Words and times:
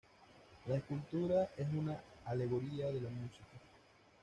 La 0.65 0.77
escultura 0.77 1.49
es 1.55 1.67
una 1.71 2.01
alegoría 2.25 2.87
de 2.91 3.01
la 3.01 3.09
música. 3.11 3.45